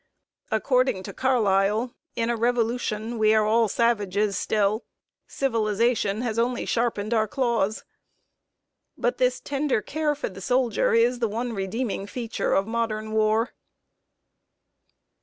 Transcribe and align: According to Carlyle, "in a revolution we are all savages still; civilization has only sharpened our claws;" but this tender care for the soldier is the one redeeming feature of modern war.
According 0.49 1.03
to 1.03 1.13
Carlyle, 1.13 1.93
"in 2.15 2.31
a 2.31 2.35
revolution 2.35 3.19
we 3.19 3.35
are 3.35 3.45
all 3.45 3.67
savages 3.67 4.35
still; 4.35 4.83
civilization 5.27 6.21
has 6.21 6.39
only 6.39 6.65
sharpened 6.65 7.13
our 7.13 7.27
claws;" 7.27 7.83
but 8.97 9.19
this 9.19 9.39
tender 9.39 9.79
care 9.79 10.15
for 10.15 10.27
the 10.27 10.41
soldier 10.41 10.95
is 10.95 11.19
the 11.19 11.29
one 11.29 11.53
redeeming 11.53 12.07
feature 12.07 12.55
of 12.55 12.65
modern 12.65 13.11
war. 13.11 13.53